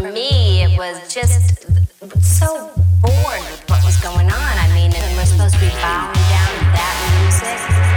[0.00, 1.64] for me, it was just
[2.22, 4.32] so bored with what was going on.
[4.32, 7.95] I mean, and we're supposed to be bowing down to that music.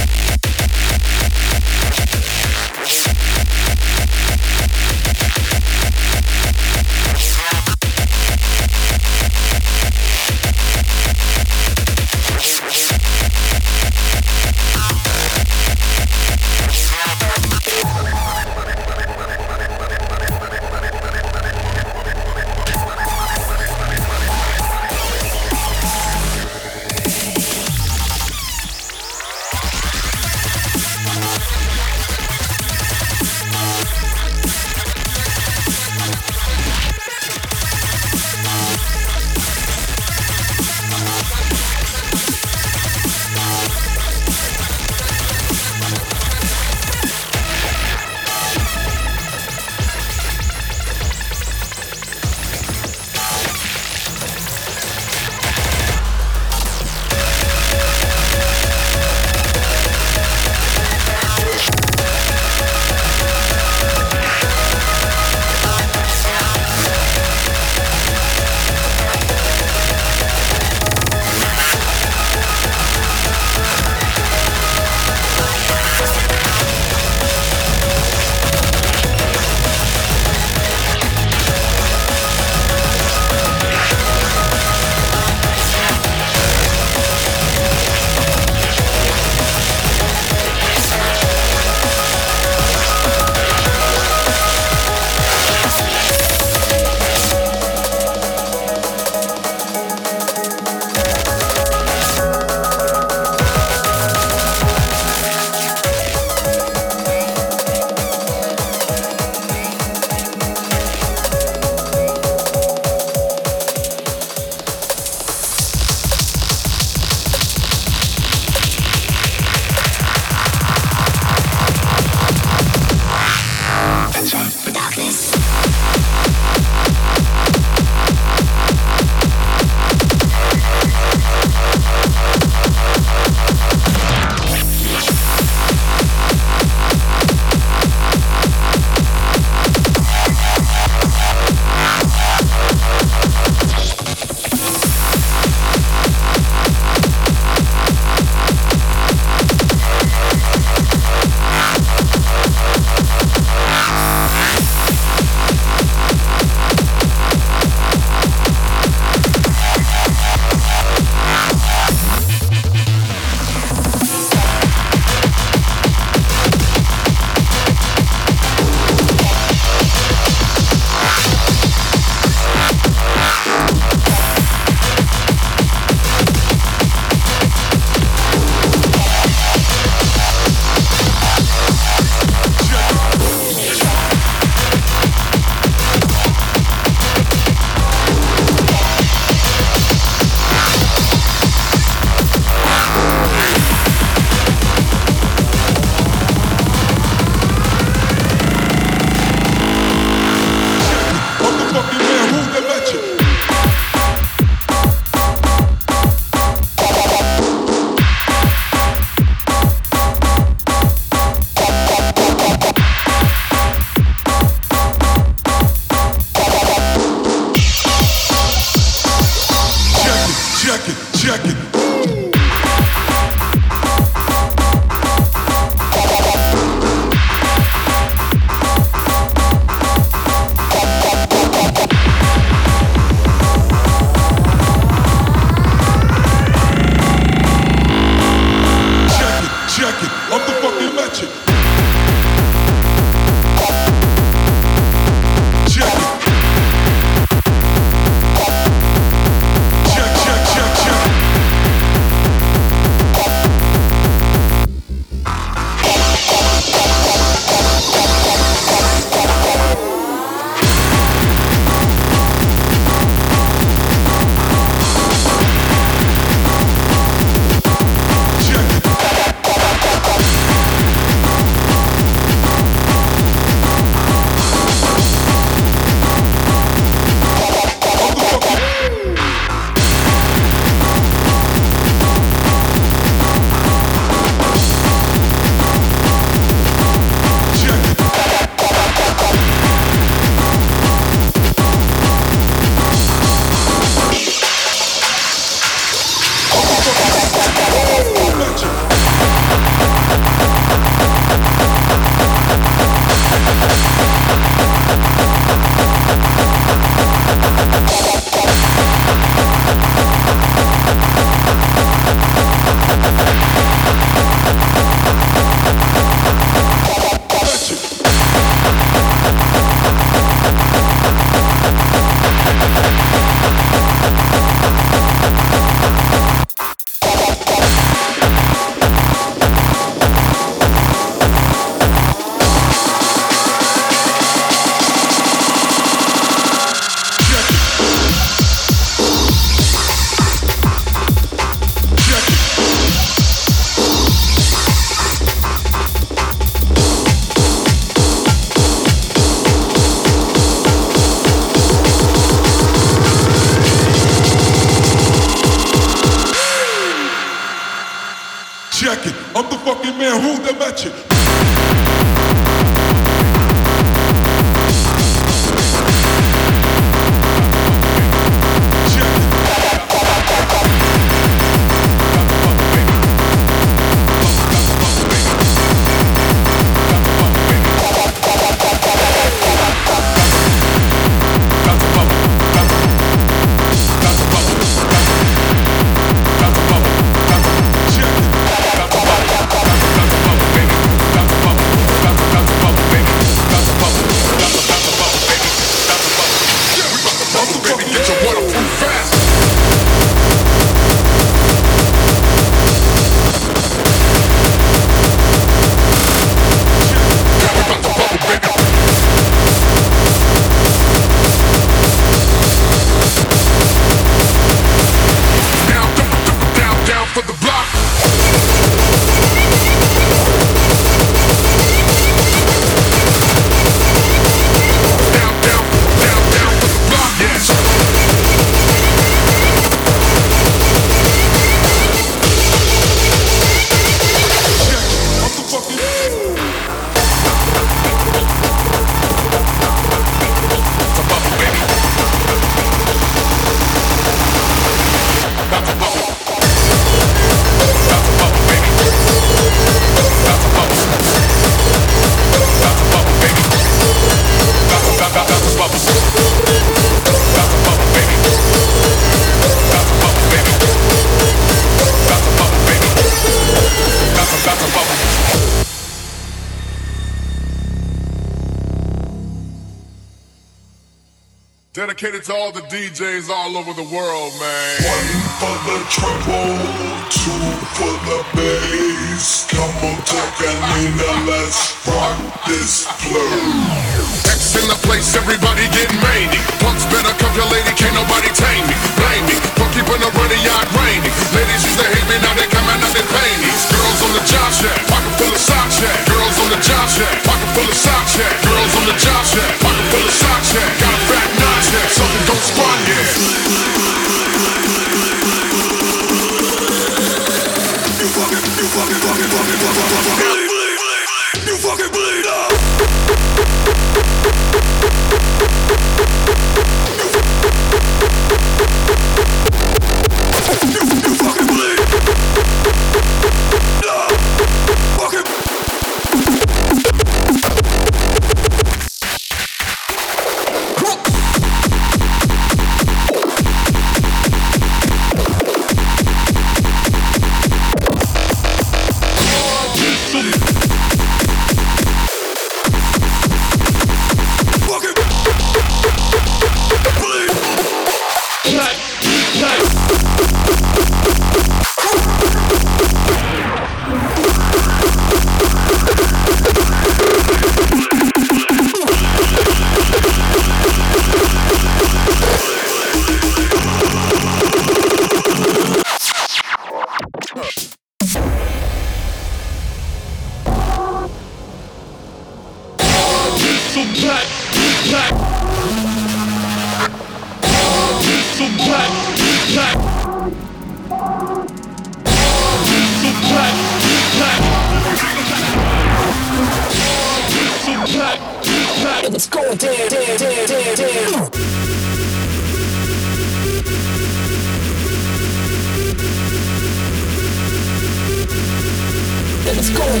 [599.54, 600.00] It's golden.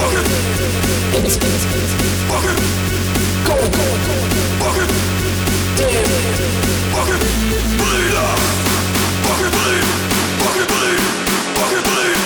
[0.00, 0.24] Booger.
[1.20, 2.56] It's booger.
[3.44, 3.72] Gold.
[4.56, 4.86] Booger.
[5.76, 6.06] Dead.
[6.96, 7.18] Booger.
[7.76, 8.40] Bleed up.
[9.20, 9.84] Booger bleed.
[10.40, 11.02] Booger bleed.
[11.56, 12.18] Booger bleed.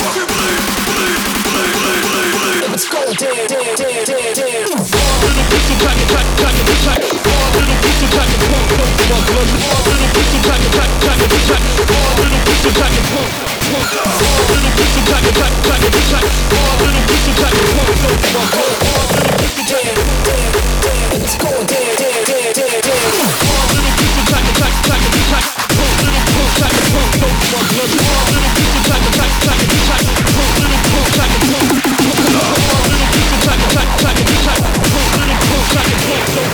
[0.00, 0.60] Booger bleed.
[0.88, 1.20] Bleed.
[1.44, 1.72] Bleed.
[1.76, 2.02] Bleed.
[2.08, 2.32] Bleed.
[2.40, 2.72] Bleed.
[2.72, 3.14] It's golden.
[3.14, 3.48] Dead.
[3.48, 3.76] Dead.
[3.76, 4.34] Dead.
[4.34, 4.68] Dead.
[4.68, 5.98] Little pistol pack.
[6.08, 6.26] Pack.
[6.40, 6.56] Pack.
[7.12, 7.27] Pack.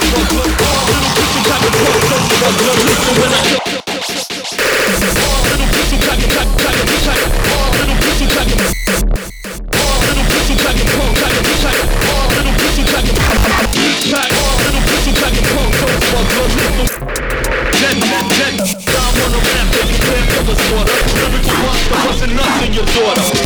[0.06, 0.53] Fuck, fuck, fuck.
[22.74, 23.43] your daughter.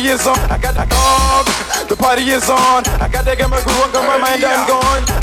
[0.02, 0.38] Party is on.
[0.50, 1.88] I got that dog.
[1.88, 2.82] The party is on.
[3.00, 5.22] I got that gamma groove on, got my mind, I'm gone.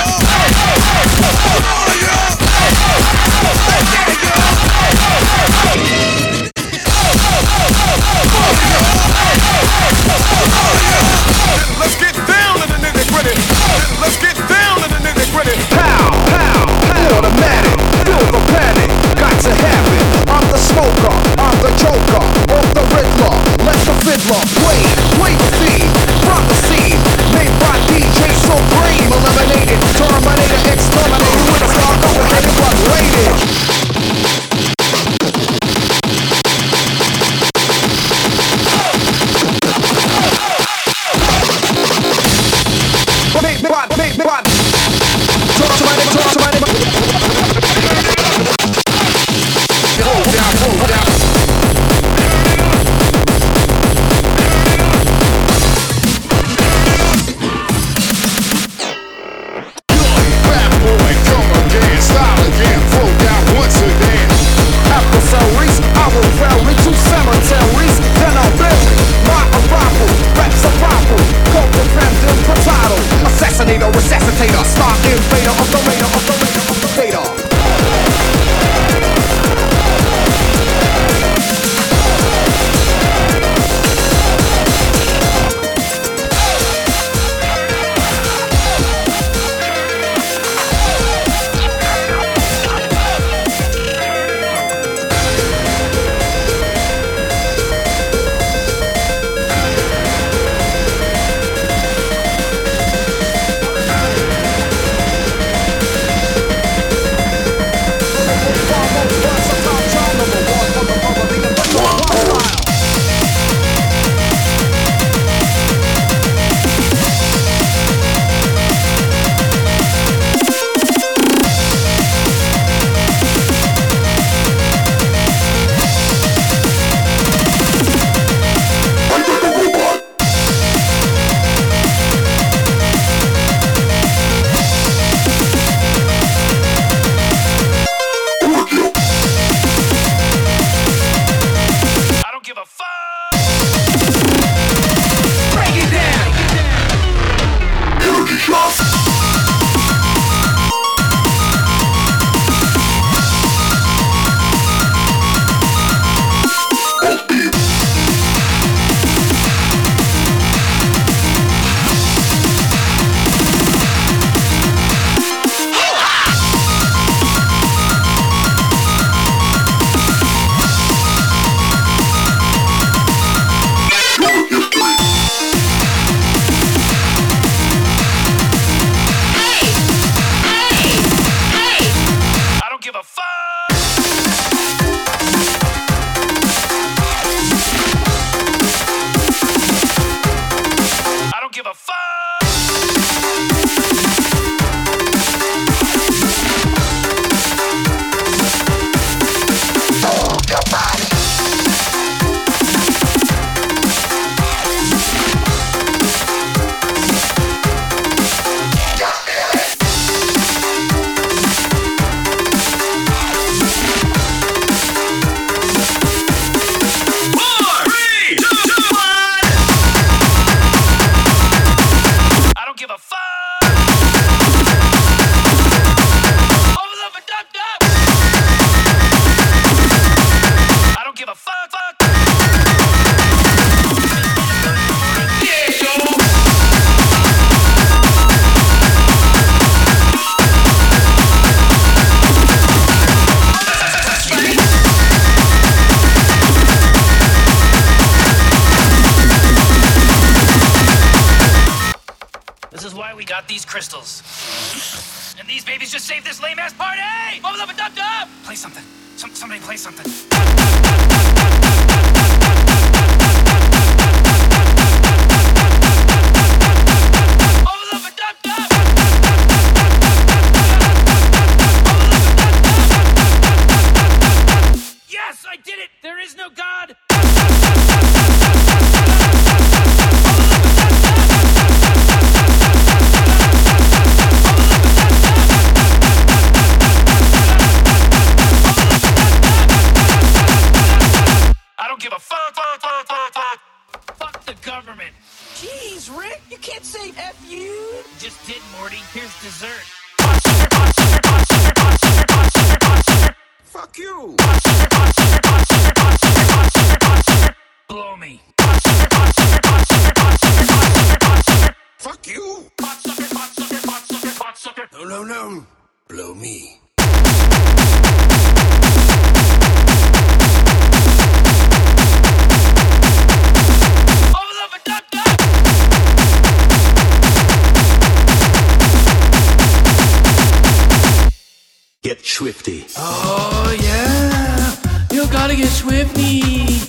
[332.97, 334.75] Oh yeah,
[335.11, 336.87] you gotta get Schwifty.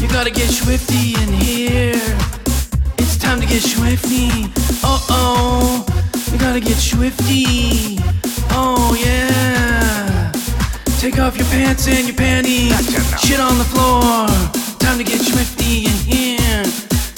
[0.00, 2.00] You gotta get Schwifty in here.
[2.98, 4.50] It's time to get Schwifty.
[4.82, 5.86] Uh oh,
[6.32, 8.00] you gotta get Schwifty.
[8.50, 10.32] Oh yeah,
[10.98, 12.74] take off your pants and your panties.
[13.20, 14.26] Shit on the floor.
[14.78, 16.64] Time to get Schwifty in here.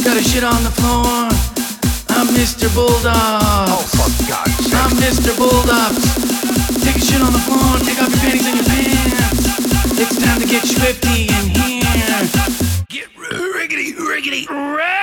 [0.04, 1.28] Gotta shit on the floor.
[2.16, 2.72] I'm Mr.
[2.74, 3.06] Bulldog.
[3.12, 3.86] Oh.
[4.72, 5.36] I'm Mr.
[5.36, 6.35] Bulldog
[7.06, 9.46] shit on the floor, take off your panties and your pants.
[9.98, 11.86] It's time to get schwifty in here.
[12.88, 14.95] Get riggedy, riggedy, riggedy.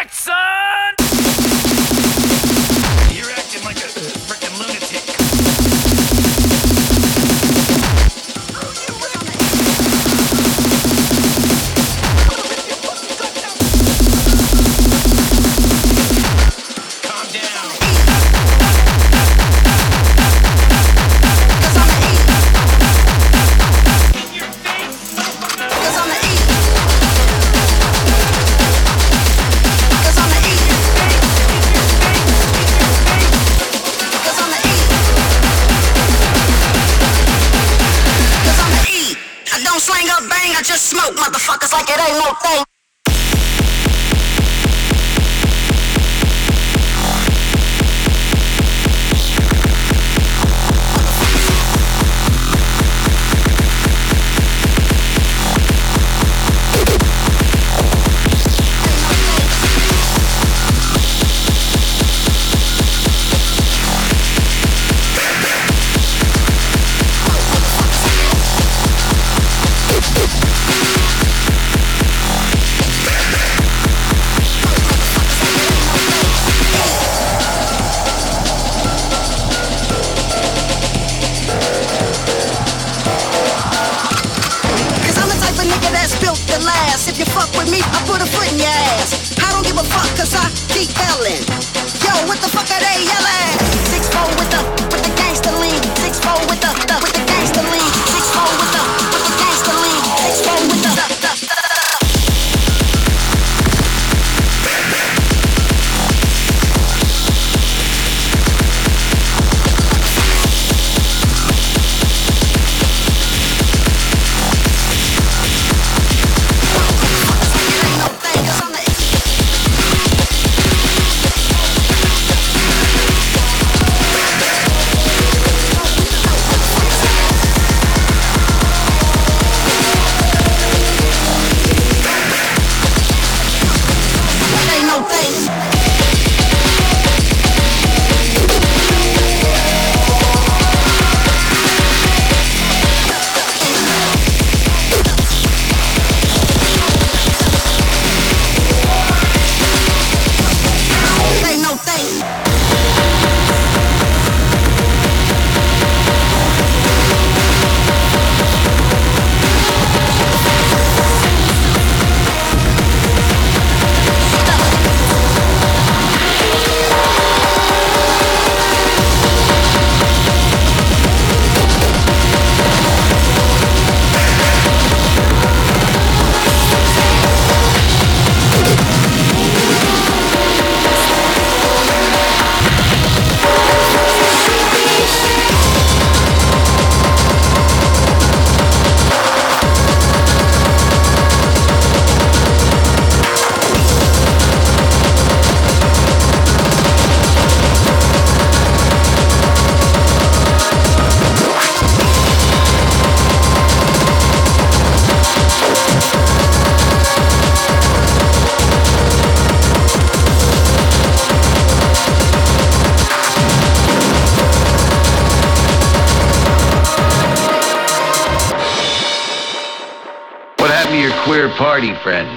[222.04, 222.33] Party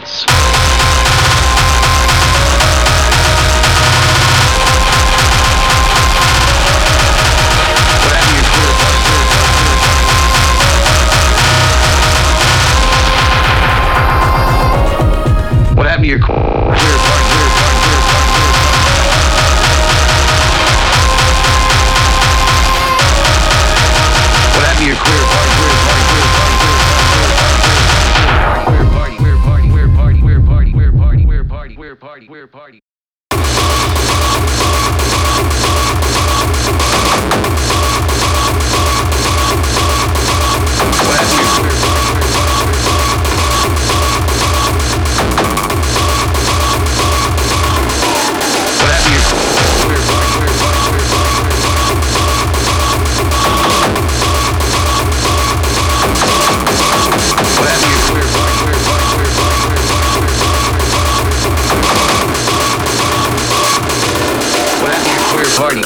[65.57, 65.86] party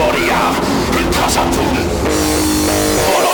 [0.00, 0.52] 머리야.
[0.92, 3.29] 흩어서 둔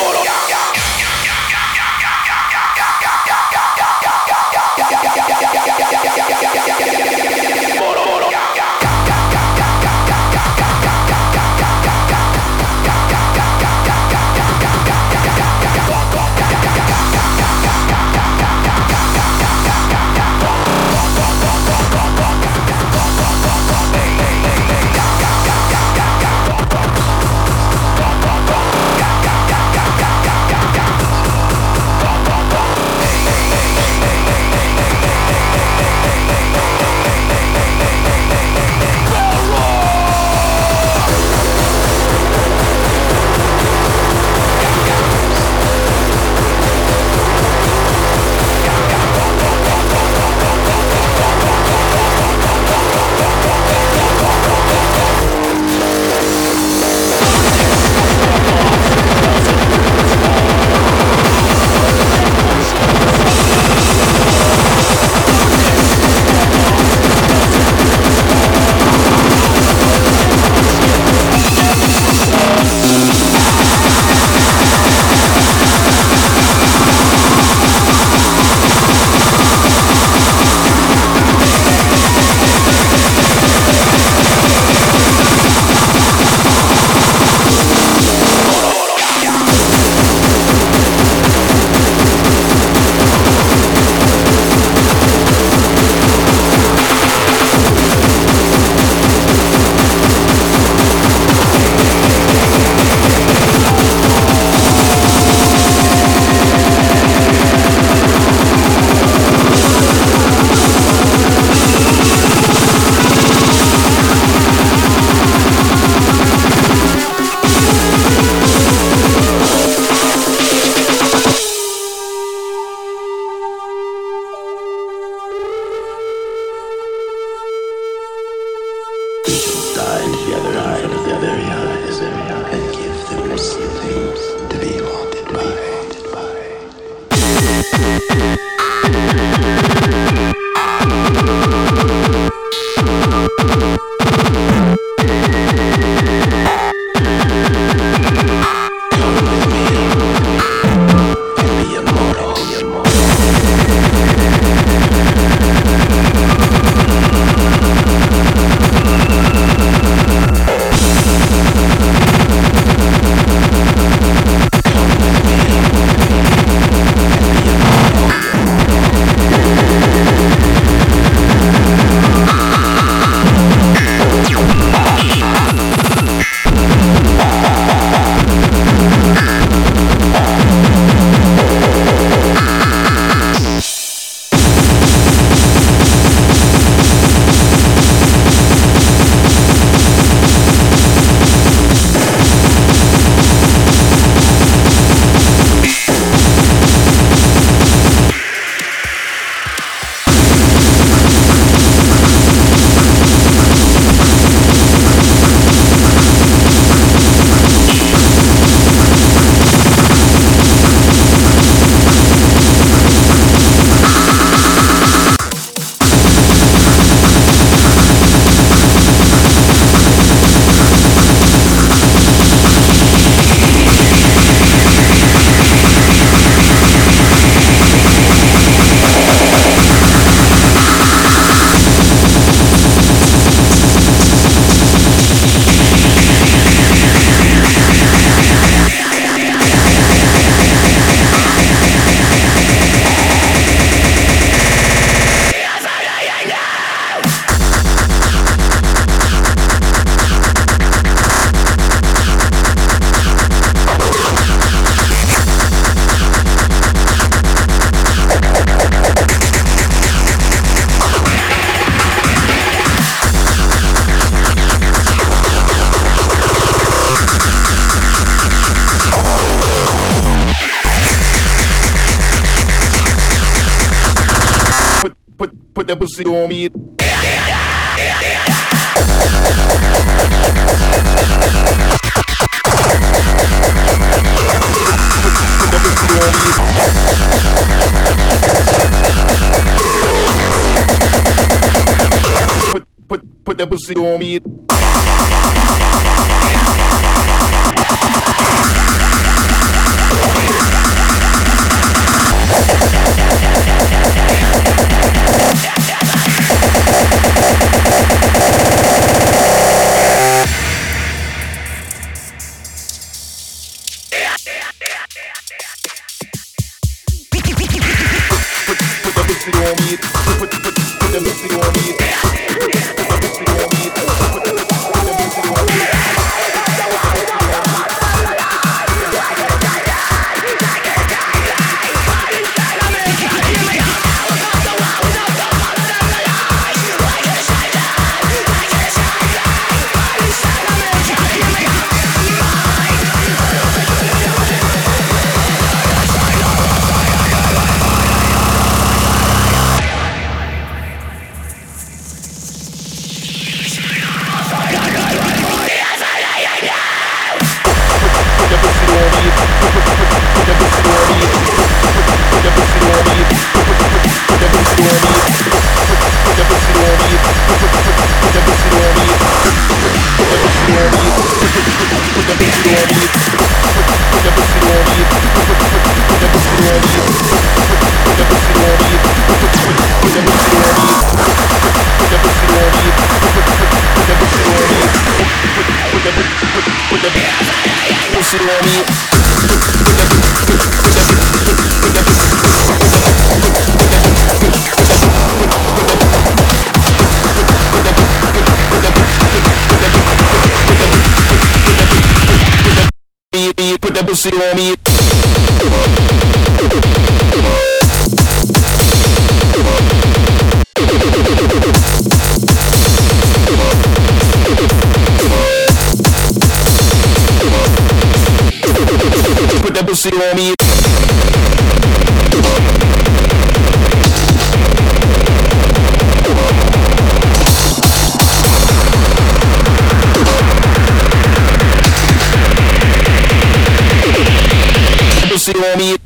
[435.26, 435.66] Pussy on me.
[435.66, 435.86] Double,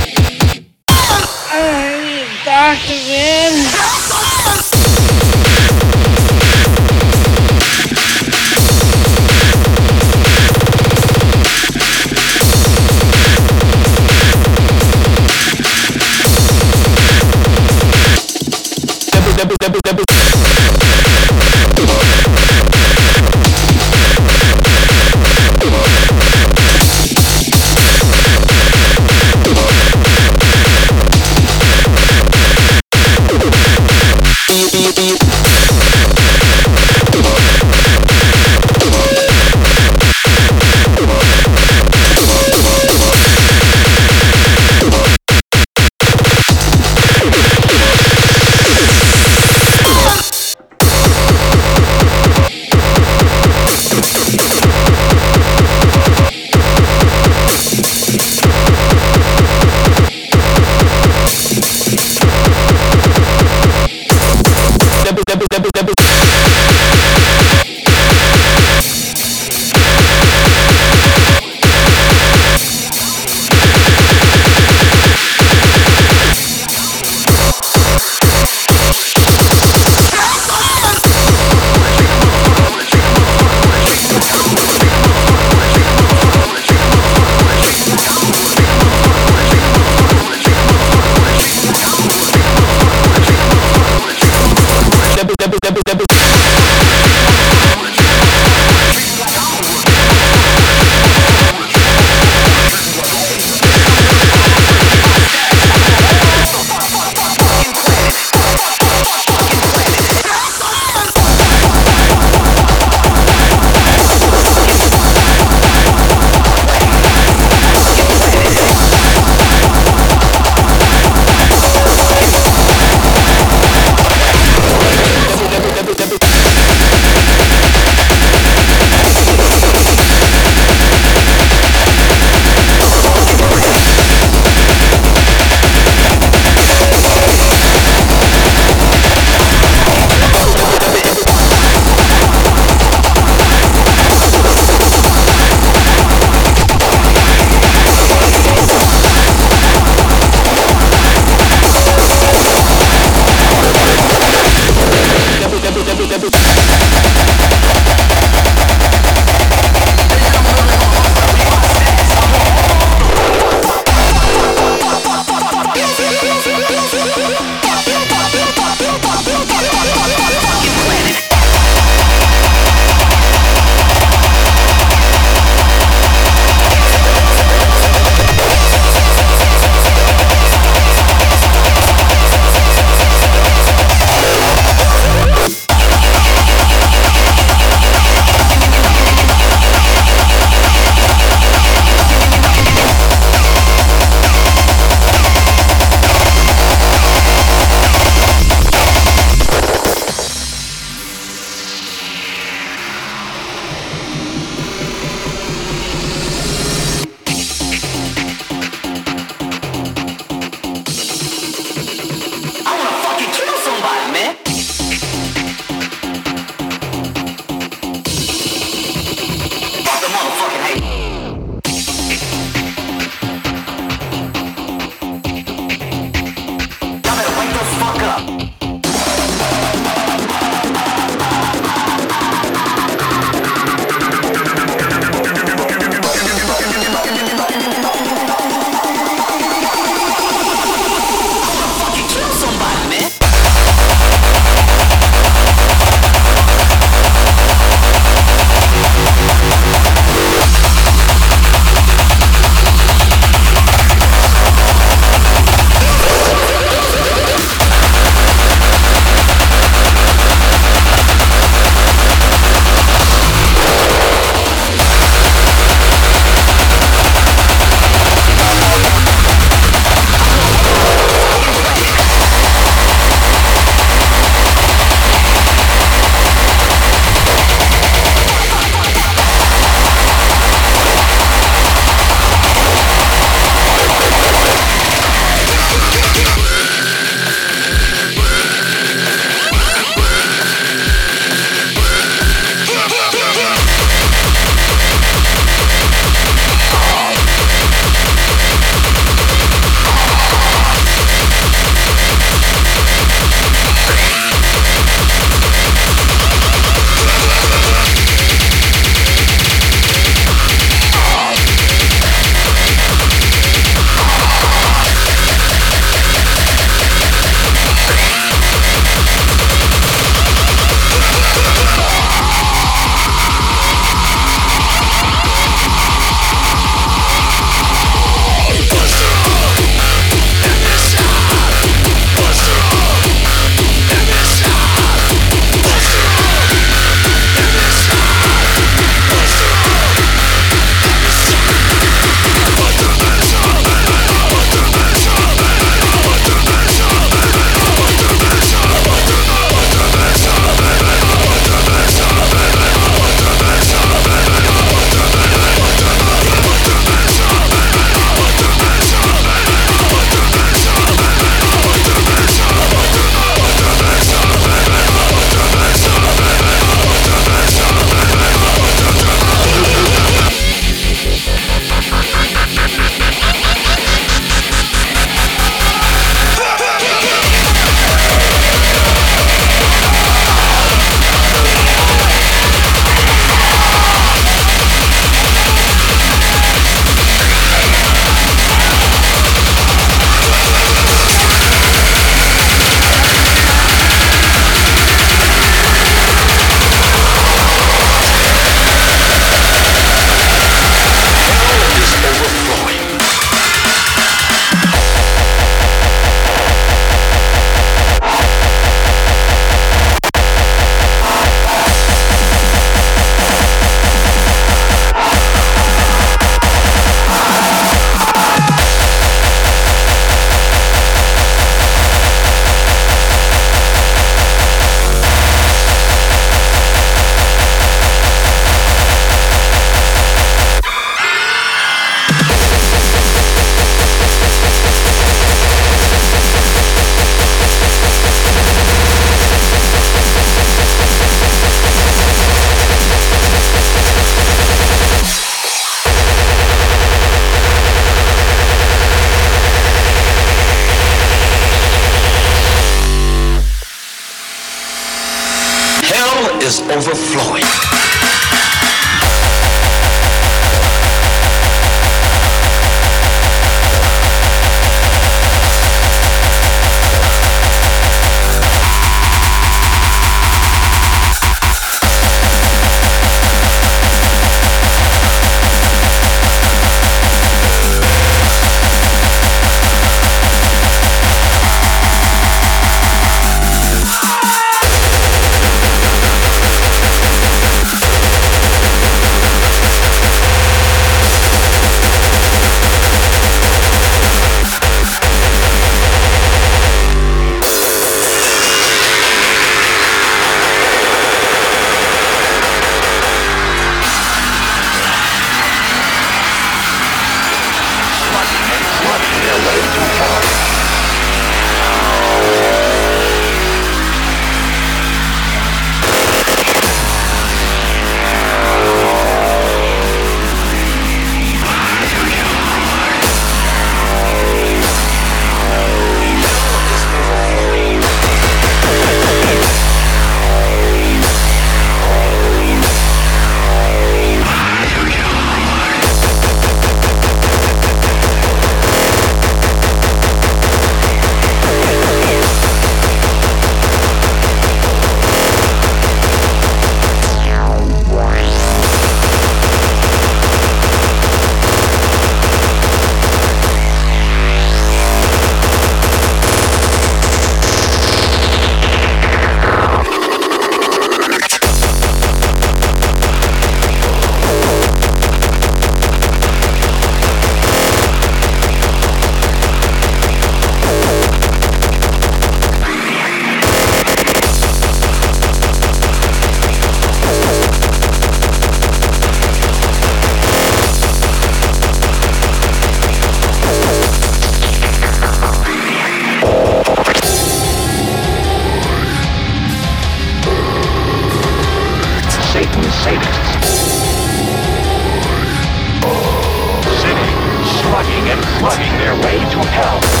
[598.91, 600.00] plugging way to hell.